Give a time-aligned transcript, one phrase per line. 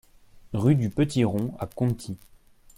[0.53, 2.17] Rue du Petit Rond à Conty